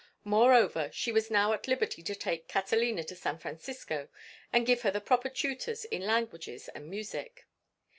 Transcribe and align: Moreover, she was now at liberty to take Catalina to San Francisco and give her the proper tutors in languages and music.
Moreover, 0.23 0.89
she 0.91 1.11
was 1.11 1.29
now 1.29 1.53
at 1.53 1.67
liberty 1.67 2.01
to 2.01 2.15
take 2.15 2.47
Catalina 2.47 3.03
to 3.03 3.15
San 3.15 3.37
Francisco 3.37 4.09
and 4.51 4.65
give 4.65 4.81
her 4.81 4.89
the 4.89 4.99
proper 4.99 5.29
tutors 5.29 5.85
in 5.85 6.07
languages 6.07 6.69
and 6.69 6.89
music. 6.89 7.45